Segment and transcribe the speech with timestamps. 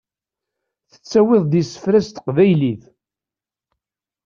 [0.91, 2.83] Tettawiḍ-d isefra s teqbaylit.